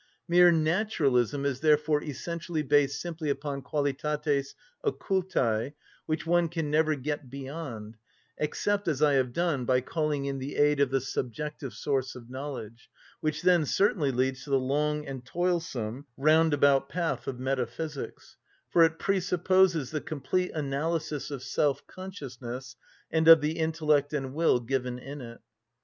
[0.27, 5.73] Mere naturalism is therefore essentially based simply upon qualitates occultæ,
[6.07, 7.97] which one can never get beyond
[8.39, 12.31] except, as I have done, by calling in the aid of the subjective source of
[12.31, 18.37] knowledge, which then certainly leads to the long and toilsome round‐about path of metaphysics,
[18.71, 22.75] for it presupposes the complete analysis of self‐consciousness
[23.11, 25.41] and of the intellect and will given in it.